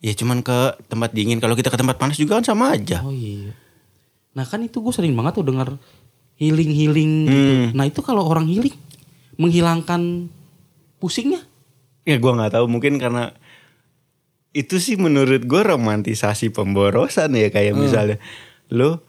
[0.04, 1.40] ya cuman ke tempat dingin.
[1.40, 3.00] Kalau kita ke tempat panas juga kan sama aja.
[3.00, 3.56] Oh iya.
[4.36, 5.80] Nah kan itu gue sering banget tuh dengar
[6.36, 7.54] healing-healing gitu.
[7.56, 7.66] Hmm.
[7.72, 8.76] Nah itu kalau orang healing
[9.40, 10.28] menghilangkan
[11.00, 11.42] pusingnya.
[12.04, 13.32] Ya gua nggak tahu mungkin karena
[14.54, 18.22] itu sih menurut gue romantisasi pemborosan ya kayak misalnya
[18.70, 19.02] lo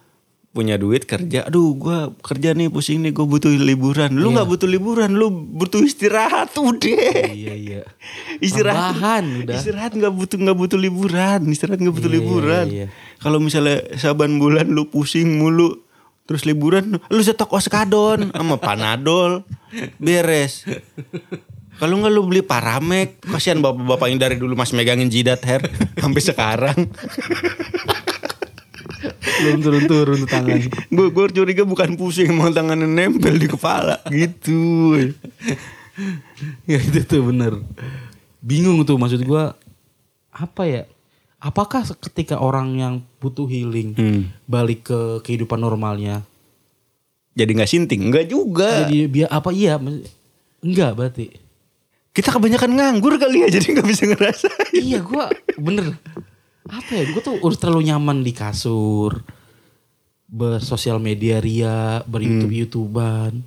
[0.55, 4.15] punya duit kerja, aduh gua kerja nih pusing nih gue butuh liburan.
[4.15, 7.27] Lu nggak butuh liburan, lu butuh istirahat udah.
[7.27, 7.81] Iya iya.
[8.47, 8.95] Istirahat.
[8.95, 9.55] Tambahan udah.
[9.59, 12.65] Istirahat nggak butuh nggak butuh liburan, istirahat nggak butuh Iya, liburan.
[12.71, 12.87] iya, iya.
[13.19, 15.83] Kalau misalnya saban bulan lu pusing mulu,
[16.23, 19.43] terus liburan lu setok oskadon sama panadol,
[19.99, 20.63] beres.
[21.75, 25.67] Kalau nggak lu beli paramek, kasihan bapak-bapak yang dari dulu masih megangin jidat hair
[25.99, 26.79] sampai sekarang.
[29.37, 30.59] Belum turun-turun tangan.
[30.87, 34.95] Gue gue curiga bukan pusing, emang tangannya nempel di kepala gitu.
[36.65, 37.59] ya itu tuh bener.
[38.39, 39.55] Bingung tuh maksud gua
[40.29, 40.83] apa ya?
[41.37, 44.21] Apakah ketika orang yang butuh healing Hmm.
[44.45, 46.25] balik ke kehidupan normalnya,
[47.31, 48.85] Jadi nggak sinting, enggak juga.
[48.85, 49.75] jadi biar apa iya?
[50.59, 51.25] Enggak berarti.
[52.11, 54.71] Kita kebanyakan nganggur kali ya, jadi nggak bisa ngerasain.
[54.73, 55.99] iya gua bener
[56.65, 59.21] apa ya gue tuh udah terlalu nyaman di kasur
[60.25, 63.45] bersosial media ria beryoutube youtuban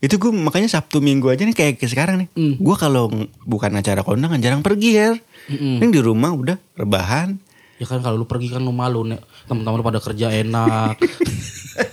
[0.00, 2.28] Itu gue makanya Sabtu Minggu aja nih kayak kayak sekarang nih.
[2.32, 2.56] Hmm.
[2.56, 3.12] Gue kalau
[3.44, 5.12] bukan acara kondangan jarang pergi ya.
[5.52, 5.76] Mm-mm.
[5.76, 7.36] Ini di rumah udah rebahan.
[7.76, 11.00] ya kan kalau lu pergi kan lu malu nih teman-teman lu pada kerja enak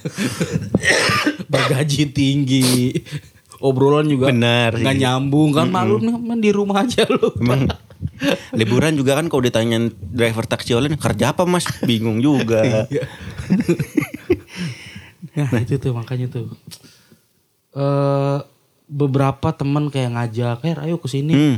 [1.51, 2.91] bergaji tinggi
[3.59, 4.35] obrolan juga
[4.83, 7.71] nggak nyambung kan malu nih di rumah aja lu Emang
[8.59, 12.61] liburan juga kan kalau ditanyain driver taksi online kerja apa mas bingung juga.
[15.37, 16.49] Nah, itu tuh makanya tuh.
[17.77, 18.37] eh
[18.89, 21.57] beberapa teman kayak ngajak, "Eh, ayo ke sini." Hmm.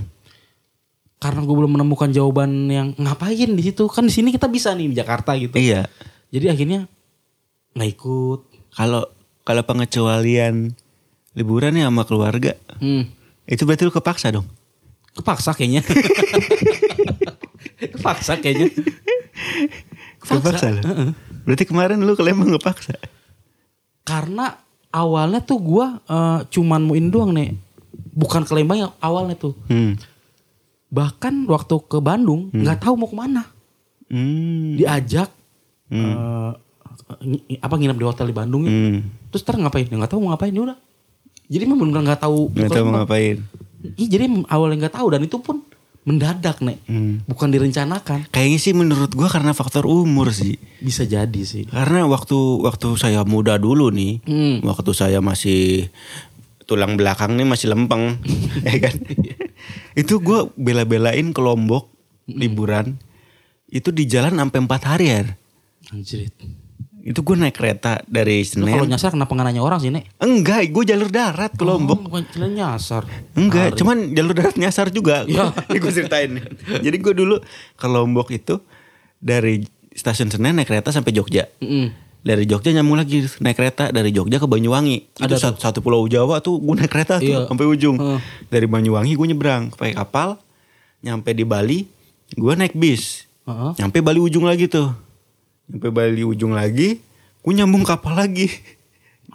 [1.15, 3.87] Karena gue belum menemukan jawaban yang ngapain di situ.
[3.87, 5.55] Kan di sini kita bisa nih di Jakarta gitu.
[5.55, 5.87] Iya.
[6.27, 6.79] Jadi akhirnya
[7.71, 8.39] nggak ikut.
[8.75, 9.07] Kalau
[9.43, 10.75] kalau pengecualian
[11.35, 13.07] liburan ya sama keluarga, Hmm.
[13.45, 14.47] itu berarti lu kepaksa dong.
[15.21, 15.83] Kepaksa kayaknya.
[17.79, 18.71] Kepaksa kayaknya.
[20.19, 20.81] Kepaksa lu.
[21.43, 22.95] Berarti kemarin lu ke Lembang kepaksa.
[24.03, 24.55] Karena
[24.89, 27.55] awalnya tuh gua eh, cuman mau ini doang nih.
[28.15, 29.55] Bukan ke Lembang yang awalnya tuh.
[29.67, 29.95] Hmm.
[30.89, 33.43] Bahkan waktu ke Bandung nggak tahu mau ke mana.
[34.09, 34.73] Hmm.
[34.73, 35.29] diajak
[35.93, 36.51] eh,
[37.21, 38.73] Ngi- apa nginep di hotel di Bandung ya.
[38.73, 39.05] Hmm.
[39.29, 39.85] Terus ntar ngapain?
[39.85, 40.77] Ya nggak tahu mau ngapain ya udah.
[41.49, 42.53] Jadi emang benar nggak tahu.
[42.53, 43.37] Nggak tahu mau ngapain.
[43.79, 45.63] Iya jadi awalnya nggak tahu dan itu pun
[46.03, 47.21] mendadak nek, Hmm.
[47.27, 48.31] bukan direncanakan.
[48.31, 50.57] Kayaknya sih menurut gua karena faktor umur sih.
[50.79, 51.69] Bisa jadi sih.
[51.69, 54.63] Karena waktu waktu saya muda dulu nih, Hmm.
[54.65, 55.91] waktu saya masih
[56.65, 58.17] tulang belakang nih masih lempeng,
[58.67, 58.95] ya kan?
[59.93, 61.91] itu gua bela-belain ke Lombok
[62.25, 62.97] liburan.
[63.69, 65.21] Itu di jalan sampai empat hari ya.
[65.93, 66.25] Anjir.
[67.09, 70.13] Itu gue naik kereta dari Lu kalau nyasar kenapa nggak nanya orang sih nek?
[70.21, 72.05] Enggak, gue jalur darat ke Lombok.
[72.05, 72.21] Oh, bukan
[72.53, 73.01] nyasar.
[73.33, 73.77] Enggak, Hari.
[73.81, 75.25] cuman jalur darat nyasar juga.
[75.33, 75.49] Ya.
[75.73, 76.37] Gue ceritain.
[76.69, 77.41] Jadi gue dulu
[77.73, 78.61] ke Lombok itu
[79.17, 81.49] dari stasiun Senen naik kereta sampai Jogja.
[81.57, 81.89] Mm-mm.
[82.21, 85.17] Dari Jogja nyambung lagi naik kereta dari Jogja ke Banyuwangi.
[85.17, 87.49] Ada itu satu, satu pulau Jawa tuh gue naik kereta tuh Iya.
[87.49, 87.97] sampai ujung.
[87.97, 88.19] Heeh.
[88.53, 90.37] Dari Banyuwangi gue nyebrang pakai kapal,
[91.01, 91.89] nyampe di Bali,
[92.29, 93.25] gue naik bis.
[93.49, 93.81] Heeh.
[93.81, 94.93] Nyampe Bali ujung lagi tuh.
[95.69, 96.97] Nyampe Bali ujung lagi,
[97.39, 98.49] gue nyambung kapal lagi.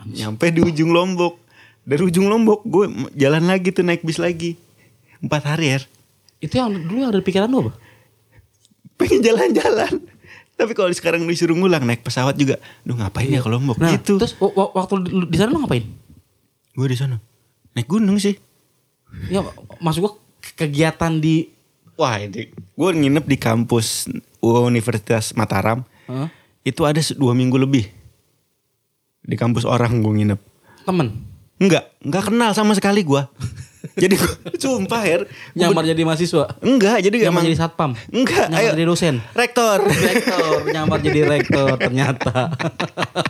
[0.04, 1.38] Nyampe di ujung Lombok.
[1.84, 4.58] Dari ujung Lombok gue jalan lagi tuh naik bis lagi.
[5.22, 5.80] Empat hari ya.
[6.42, 7.72] Itu yang dulu yang ada di pikiran lu apa?
[8.98, 9.94] Pengen jalan-jalan.
[10.54, 14.22] Tapi kalau sekarang disuruh ngulang naik pesawat juga, duh ngapain ya ke Lombok Nah, gitu.
[14.22, 14.94] terus waktu
[15.26, 15.82] di sana lu ngapain?
[16.74, 17.16] Gue di sana
[17.74, 18.34] naik gunung sih.
[19.30, 19.42] Ya
[19.78, 20.12] maksud gua
[20.58, 21.50] kegiatan di
[21.94, 24.10] Wah ini gue nginep di kampus
[24.42, 25.86] Universitas Mataram.
[26.10, 26.28] Heeh.
[26.64, 27.88] Itu ada dua minggu lebih
[29.24, 30.40] di kampus orang gue nginep.
[30.84, 33.30] temen Enggak, enggak kenal sama sekali gua.
[34.02, 35.22] jadi gua, sumpah Her.
[35.54, 36.50] nyamar jadi mahasiswa.
[36.58, 37.90] Enggak, jadi Nyamar emang jadi satpam.
[38.10, 38.70] Enggak, Nyamar ayo.
[38.74, 39.14] jadi dosen.
[39.38, 39.78] Rektor.
[40.10, 42.50] Rektor, nyamar jadi rektor ternyata.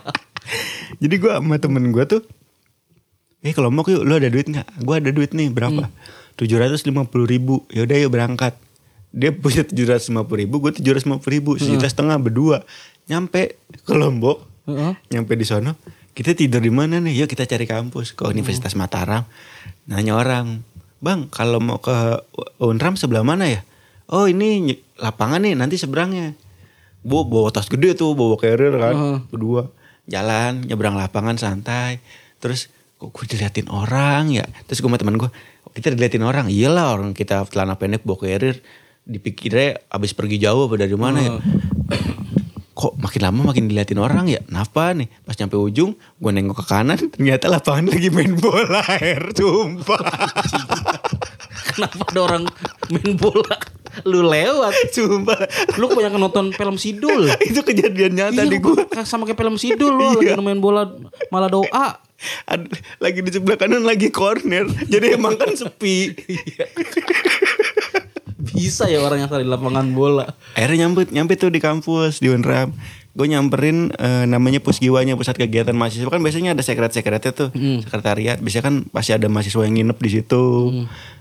[1.05, 2.25] jadi gua sama temen gua tuh
[3.45, 4.89] Eh kalau mau yuk lu ada duit nggak?
[4.89, 5.93] Gua ada duit nih berapa?
[6.41, 7.61] Tujuh ratus lima puluh ribu.
[7.69, 8.57] Yaudah yuk berangkat.
[9.15, 12.19] Dia punya tujuh ratus lima puluh ribu, gue tujuh ratus lima puluh ribu, sejuta setengah
[12.19, 12.67] berdua.
[13.07, 14.99] Nyampe ke Lombok, Heeh.
[15.15, 15.79] nyampe di sono,
[16.19, 17.23] kita tidur di mana nih?
[17.23, 19.23] Yuk kita cari kampus ke Universitas Mataram.
[19.87, 20.67] Nanya orang,
[20.99, 21.95] bang kalau mau ke
[22.59, 23.63] Unram sebelah mana ya?
[24.11, 26.35] Oh ini lapangan nih, nanti seberangnya.
[27.05, 29.19] Bu bawa tas gede tuh, bawa carrier kan, Heeh.
[29.31, 29.71] berdua
[30.11, 32.03] jalan nyebrang lapangan santai.
[32.43, 32.67] Terus
[32.99, 34.43] kok gue diliatin orang ya?
[34.67, 35.31] Terus gue sama teman gue,
[35.77, 36.51] kita diliatin orang.
[36.51, 38.59] Iyalah orang kita celana pendek bawa carrier,
[39.05, 41.33] dipikirnya abis pergi jauh apa dari mana ya?
[42.75, 46.65] kok makin lama makin diliatin orang ya kenapa nih pas nyampe ujung gue nengok ke
[46.67, 50.03] kanan ternyata lapangan lagi main bola air sumpah
[51.65, 52.45] Kenapa ada orang
[52.87, 53.57] main bola?
[54.07, 54.95] Lu lewat.
[54.95, 55.39] sumpah
[55.75, 57.27] Lu kebanyakan nonton film Sidul.
[57.51, 60.39] itu kejadian nyata Iya, di gue sama kayak film Sidul lu lagi Iya.
[60.39, 60.87] main bola
[61.31, 61.99] malah doa.
[63.03, 66.15] Lagi di sebelah kanan lagi corner jadi emang kan sepi
[68.55, 70.25] Bisa ya orang yang di lapangan bola.
[70.55, 72.71] akhirnya nyampe nyampe tuh di kampus di Unram
[73.15, 78.43] gue nyamperin eh, namanya pusgiwanya pusat kegiatan mahasiswa kan biasanya ada sekret sekretnya tuh sekretariat
[78.43, 80.43] biasanya kan pasti ada mahasiswa yang nginep di situ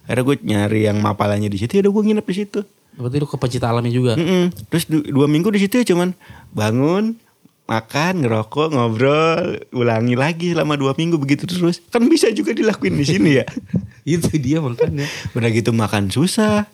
[0.03, 2.61] akhirnya gue nyari yang mapalannya di situ ya udah gue nginep di situ
[2.93, 4.13] Berarti lu ke pecinta alamnya juga.
[4.13, 4.53] Mm-mm.
[4.69, 6.13] Terus du- dua minggu di situ ya cuman
[6.53, 7.17] bangun,
[7.65, 9.41] makan, ngerokok, ngobrol,
[9.73, 11.81] ulangi lagi selama dua minggu begitu terus.
[11.89, 13.49] Kan bisa juga dilakuin di sini ya.
[14.05, 15.09] Itu dia makanya.
[15.33, 16.69] Udah gitu makan susah.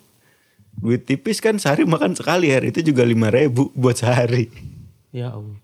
[0.78, 4.48] Duit tipis kan sehari makan sekali hari itu juga lima ribu buat sehari.
[5.10, 5.58] Ya Allah.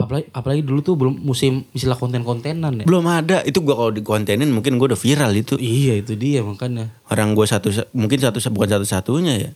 [0.00, 2.84] Apalagi, apalagi dulu tuh belum musim istilah konten-kontenan ya.
[2.88, 5.60] Belum ada itu gua kalau dikontenin mungkin gua udah viral itu.
[5.60, 6.88] Iya itu dia makanya.
[7.12, 9.50] Orang gua satu mungkin satu bukan satu satunya ya.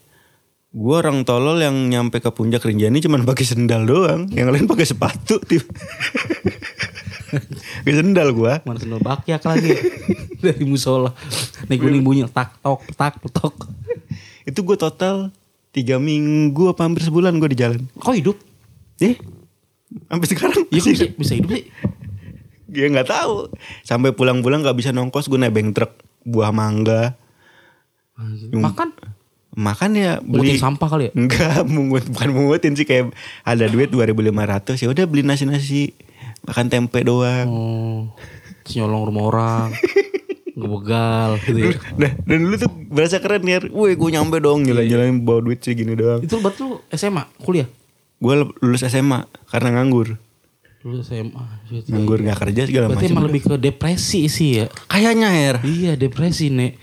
[0.75, 4.85] Gua orang tolol yang nyampe ke puncak Rinjani cuman pakai sendal doang, yang lain pakai
[4.85, 5.38] sepatu.
[7.35, 8.62] Pakai sendal gua.
[8.62, 9.75] Mana sendal bakyak lagi
[10.45, 11.11] dari musola.
[11.67, 13.67] Nih kuning bunyi tak tok tak tok.
[14.44, 15.33] Itu gue total
[15.74, 17.80] tiga minggu apa hampir sebulan gue di jalan.
[17.98, 18.37] Kok hidup?
[19.02, 19.18] Eh,
[20.07, 21.64] sampai sekarang Ya bisa, masih bisa hidup sih?
[22.74, 23.50] ya nggak tahu.
[23.83, 27.18] Sampai pulang-pulang nggak bisa nongkos gue nebeng truk buah mangga.
[28.54, 28.94] Makan?
[29.54, 31.12] Makan ya Mungutin beli sampah kali ya?
[31.14, 33.14] Enggak, mungut bukan mungutin sih kayak
[33.46, 35.94] ada duit 2500 ya udah beli nasi-nasi
[36.42, 37.46] makan tempe doang.
[37.46, 38.00] Oh,
[38.74, 39.68] nyolong rumah orang.
[40.55, 41.71] Ngebegal gitu ya.
[41.95, 43.59] Nah, dan dulu tuh berasa keren ya.
[43.67, 46.23] Woi, gue nyampe dong jalan-jalan bawa duit sih gini doang.
[46.23, 47.67] Itu berarti lu SMA, kuliah?
[48.17, 50.14] Gue lulus SMA karena nganggur.
[50.81, 51.43] Lu SMA.
[51.67, 51.88] Shit.
[51.88, 53.14] Nganggur nggak kerja segala Berarti macam.
[53.14, 54.67] emang lebih ke depresi sih ya.
[54.87, 55.57] Kayaknya Her.
[55.61, 56.79] Iya depresi nek.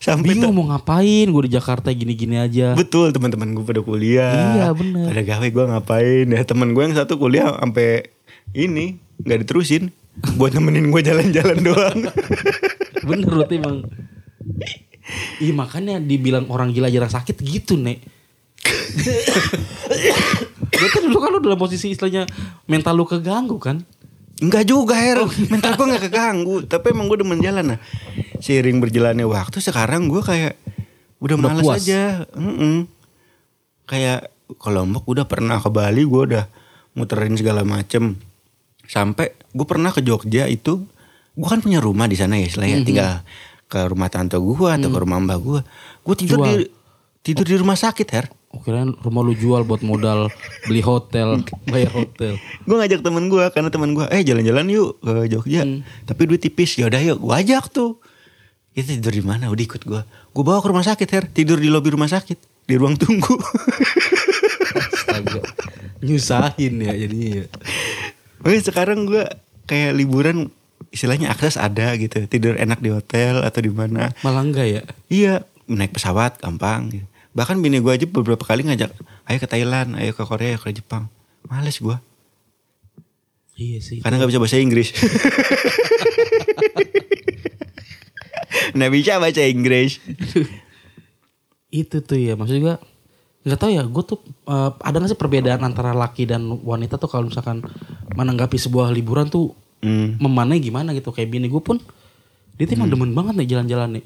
[0.00, 2.72] Sampai Bingung mau ngapain gue di Jakarta gini-gini aja.
[2.72, 4.56] Betul teman-teman gue pada kuliah.
[4.56, 5.12] Iya, bener.
[5.12, 8.08] Pada gawe gue ngapain ya teman gue yang satu kuliah sampai
[8.56, 9.92] ini nggak diterusin
[10.38, 12.00] buat nemenin gue jalan-jalan doang.
[13.08, 13.76] Bener berarti emang.
[15.36, 18.00] Iya makanya dibilang orang gila jarang sakit gitu nek.
[20.74, 22.24] Berarti dulu kan lu dalam posisi istilahnya
[22.66, 23.84] mental lu keganggu kan?
[24.42, 27.78] Enggak juga Her Mental gue gak keganggu Tapi emang gue demen jalan nah
[28.42, 30.58] Seiring berjalannya waktu Sekarang gue kayak
[31.22, 31.78] Udah, Udah males puas.
[31.78, 32.90] aja Mm-mm.
[33.86, 36.50] Kayak ke Lombok udah pernah ke Bali Gue udah
[36.98, 38.18] muterin segala macem
[38.90, 40.82] Sampai gue pernah ke Jogja itu
[41.34, 42.82] Gue kan punya rumah di sana ya Istilahnya.
[42.82, 43.12] Tinggal
[43.64, 45.60] ke rumah tante gue Atau ke rumah mbak gue
[46.00, 46.48] Gue tidur Jual.
[46.48, 46.54] di
[47.24, 48.28] Tidur di rumah sakit Her.
[48.52, 50.28] Oh, kirain rumah lu jual buat modal
[50.62, 51.42] beli hotel,
[51.72, 52.36] bayar hotel.
[52.38, 55.64] gue ngajak temen gue karena temen gue eh jalan-jalan yuk ke Jogja.
[56.04, 56.76] Tapi duit tipis.
[56.76, 57.18] Ya udah yuk.
[57.18, 57.96] Gue ajak tuh.
[58.70, 59.48] Kita tidur di mana?
[59.48, 61.24] Udah ikut gue gue bawa ke rumah sakit her.
[61.26, 63.34] Tidur di lobi rumah sakit di ruang tunggu.
[64.76, 65.40] Astaga.
[65.98, 67.46] Nyusahin ya jadinya ya.
[68.44, 69.24] Oke sekarang gue
[69.64, 70.52] kayak liburan
[70.94, 74.82] istilahnya akses ada gitu tidur enak di hotel atau di mana Malah enggak ya?
[75.10, 75.34] iya
[75.66, 77.06] naik pesawat gampang gitu.
[77.34, 78.94] bahkan bini gue aja beberapa kali ngajak
[79.26, 81.10] ayo ke Thailand ayo ke Korea ayo ke Jepang
[81.44, 81.98] males gue
[83.54, 84.02] Iya sih.
[84.02, 84.90] Karena nggak bisa bahasa Inggris.
[88.74, 90.02] Nggak bisa baca Inggris.
[91.70, 92.78] itu tuh ya maksud juga
[93.42, 97.06] nggak tahu ya gue tuh eh, ada nggak sih perbedaan antara laki dan wanita tuh
[97.06, 97.62] kalau misalkan
[98.10, 99.54] menanggapi sebuah liburan tuh
[99.84, 100.16] Hmm.
[100.16, 101.76] memanai gimana gitu kayak bini gue pun
[102.54, 104.04] dia tuh emang demen banget nih jalan-jalan nih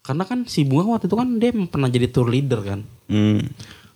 [0.00, 3.42] karena kan si bunga waktu itu kan dia pernah jadi tour leader kan Hmm.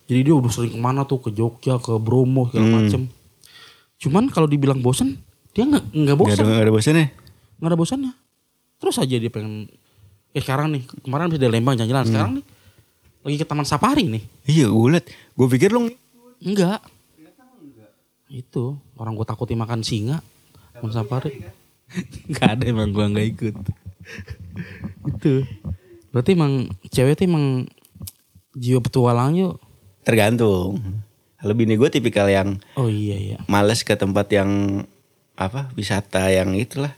[0.04, 2.76] jadi dia udah sering ke mana tuh ke Jogja ke Bromo segala Hmm.
[2.80, 3.02] macem
[3.96, 5.16] cuman kalau dibilang bosen
[5.50, 7.06] dia nggak nggak Gak bosan ada, nggak ada bosannya.
[7.54, 8.12] nggak ada bosannya
[8.76, 9.70] terus aja dia pengen
[10.30, 12.44] eh sekarang nih kemarin bisa di Lembang jalan-jalan sekarang nih
[13.22, 15.06] lagi ke Taman Safari nih Iya gue liat.
[15.32, 15.88] Gue pikir lu
[16.38, 16.82] enggak
[18.26, 20.18] itu orang gue takutin makan singa
[20.84, 21.40] Taman Safari?
[22.28, 23.56] Nggak ada emang gue nggak ikut.
[25.16, 25.48] Itu.
[26.12, 27.64] Berarti emang cewek tuh emang
[28.52, 29.56] jiwa petualangnya
[30.04, 30.84] tergantung.
[31.40, 33.38] Kalau bini gue tipikal yang oh iya iya.
[33.48, 34.84] males ke tempat yang
[35.40, 36.92] apa wisata yang itulah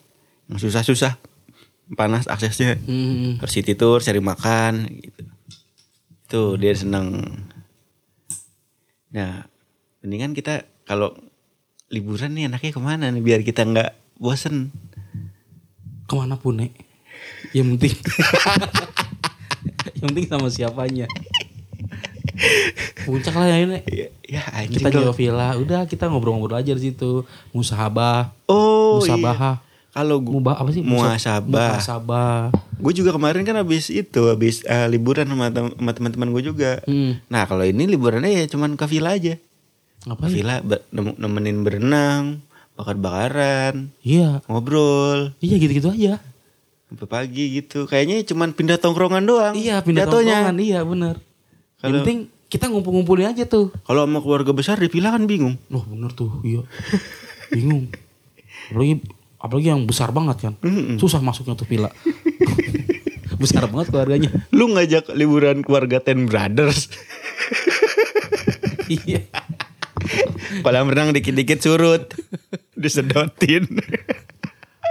[0.51, 1.23] yang susah-susah.
[1.95, 2.83] Panas aksesnya.
[2.83, 5.23] Hmm, harus city tour cari makan gitu.
[6.27, 7.23] Itu dia seneng.
[9.15, 9.47] Nah
[10.03, 11.15] mendingan kita kalau
[11.87, 14.75] liburan nih enaknya ke mana nih biar kita nggak bosen?
[16.11, 16.75] Ke mana pun nek?
[17.55, 17.95] Yang penting
[19.99, 21.07] yang penting sama siapanya.
[23.07, 23.83] Puncak lah ya nek.
[23.87, 25.55] Ya, ya kita nyewa villa.
[25.57, 27.23] Udah kita ngobrol-ngobrol aja di situ.
[27.55, 28.35] Musahabah.
[28.51, 29.63] Oh musabaha.
[29.63, 29.65] Iya.
[29.97, 30.85] kalau gua apa sih?
[30.85, 32.53] Muasabah.
[32.77, 36.85] Gue juga kemarin kan habis itu habis eh, liburan sama, sama teman-teman gue juga.
[36.85, 37.17] Hmm.
[37.33, 39.41] nah kalau ini liburannya ya cuman ke villa aja
[40.07, 40.63] ke apa villa
[41.19, 42.39] nemenin berenang
[42.79, 44.39] bakar-bakaran iya.
[44.47, 45.35] ngobrol.
[45.43, 46.23] Iya gitu-gitu aja.
[46.87, 47.91] Sampai pagi gitu.
[47.91, 50.47] Kayaknya cuman pindah tongkrongan doang iya pindah jatuhnya.
[50.47, 50.57] tongkrongan.
[50.63, 51.15] Iya bener.
[51.19, 53.75] Yang Kalau- penting kita ngumpul-ngumpulin aja tuh.
[53.83, 55.59] Kalau sama keluarga besar di villa kan bingung.
[55.73, 56.63] Loh bener tuh iya.
[57.51, 57.91] Bingung.
[58.71, 59.03] Apalagi
[59.43, 60.55] apalagi yang besar banget kan.
[61.03, 61.91] Susah masuknya tuh villa.
[63.37, 64.33] Besar banget keluarganya.
[64.49, 66.89] Lu ngajak liburan keluarga Ten Brothers?
[68.87, 69.27] Iya
[70.65, 72.11] kolam renang dikit-dikit surut.
[72.77, 73.65] Disedotin.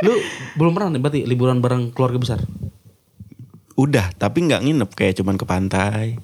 [0.03, 0.13] Lu
[0.59, 2.39] belum pernah nih berarti liburan bareng keluarga besar?
[3.75, 6.19] Udah tapi nggak nginep kayak cuman ke pantai.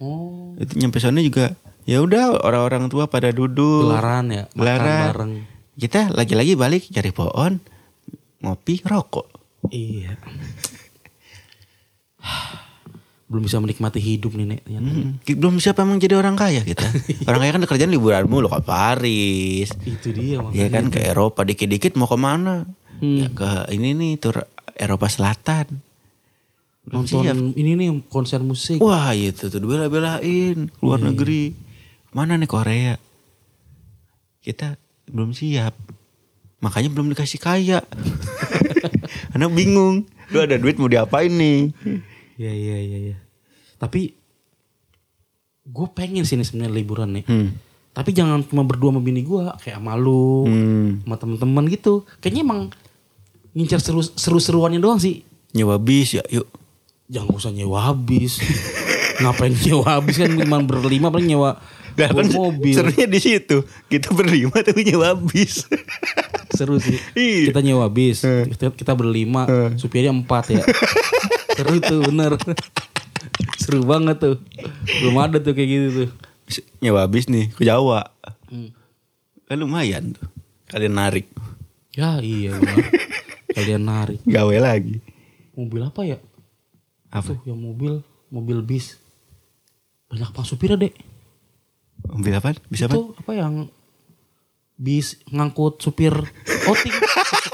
[0.00, 0.56] Oh.
[0.56, 3.88] Itu nyampe sana juga ya udah orang-orang tua pada duduk.
[3.88, 5.06] Gelaran ya makan Gelaran.
[5.12, 5.32] bareng.
[5.80, 7.60] Kita lagi-lagi balik cari pohon
[8.40, 9.28] ngopi rokok.
[9.68, 10.16] Iya
[13.30, 14.60] belum bisa menikmati hidup nih nek.
[14.66, 14.90] Ternyata.
[14.90, 16.82] Hmm, belum siapa emang jadi orang kaya kita?
[17.30, 19.70] Orang kaya kan kerjaan liburan mulu ke Paris.
[19.86, 22.66] Itu dia ya makanya kan ke Eropa dikit-dikit mau ke mana?
[23.00, 23.16] Hmm.
[23.16, 25.78] ya ke ini nih tur Eropa Selatan.
[26.82, 27.36] Belum nonton siap.
[27.54, 28.82] ini nih konser musik.
[28.82, 31.54] Wah itu tuh bela-belain luar negeri.
[32.10, 32.98] Mana nih Korea?
[34.42, 34.74] Kita
[35.06, 35.78] belum siap.
[36.58, 37.78] Makanya belum dikasih kaya.
[39.30, 40.02] Karena bingung.
[40.34, 41.70] Lu ada duit mau diapain nih
[42.40, 43.16] Iya iya iya iya.
[43.76, 44.16] Tapi
[45.62, 47.24] gue pengen sini sebenarnya liburan nih.
[47.28, 47.48] hmm.
[47.90, 51.04] Tapi jangan cuma berdua sama bini gue, kayak sama lu, Hmm.
[51.04, 52.06] sama temen-temen gitu.
[52.18, 52.60] Kayaknya emang
[53.52, 55.20] ngincar seru seru-seruannya doang sih.
[55.50, 56.46] nyewa bis ya yuk
[57.10, 58.38] Jangan usah nyewa habis.
[59.20, 61.58] Ngapain nyewa habis kan cuma berlima paling nyewa
[61.92, 62.70] Lah kan mobil.
[62.72, 65.66] serunya di situ kita berlima tapi nyewa bis
[66.54, 66.96] Seru sih.
[67.12, 67.50] Iya.
[67.50, 70.62] Kita nyewa bis, kita, kita berlima, supirnya empat ya.
[71.60, 72.32] Seru tuh bener.
[73.56, 74.36] Seru banget tuh.
[74.98, 76.10] Belum ada tuh kayak gitu tuh.
[76.80, 78.10] nyewa bis nih ke Jawa
[78.50, 78.74] Hmm.
[79.46, 80.26] kan lumayan tuh
[80.66, 81.30] kalian narik
[81.94, 82.58] Ya iya.
[83.54, 84.18] Kalian narik.
[84.24, 84.98] gawe lagi
[85.54, 86.18] Mobil apa ya?
[87.06, 88.98] apa Tuh yang mobil, mobil bis.
[90.06, 90.94] Banyak pak supirnya dek.
[92.08, 92.58] Mobil apa?
[92.66, 92.94] Bisa apa?
[92.94, 93.70] Itu apa yang
[94.74, 96.14] bis ngangkut supir
[96.64, 96.94] outing.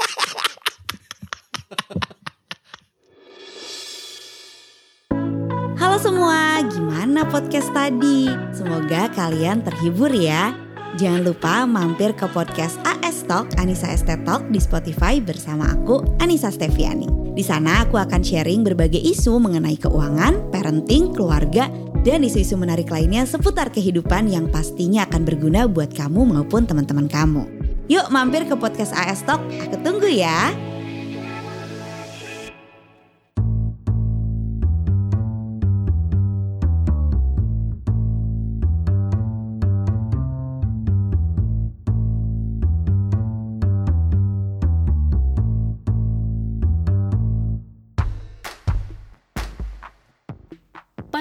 [5.97, 8.29] Semua, gimana podcast tadi?
[8.53, 10.53] Semoga kalian terhibur ya.
[10.93, 16.53] Jangan lupa mampir ke podcast AS Talk Anissa Estet Talk di Spotify bersama aku Anissa
[16.53, 17.33] Steviani.
[17.33, 21.65] Di sana aku akan sharing berbagai isu mengenai keuangan, parenting, keluarga,
[22.05, 27.41] dan isu-isu menarik lainnya seputar kehidupan yang pastinya akan berguna buat kamu maupun teman-teman kamu.
[27.89, 30.53] Yuk mampir ke podcast AS Talk, aku tunggu ya.